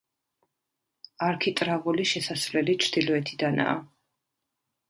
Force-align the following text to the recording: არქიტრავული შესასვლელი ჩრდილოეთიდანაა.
არქიტრავული 1.27 2.07
შესასვლელი 2.13 2.77
ჩრდილოეთიდანაა. 2.87 3.81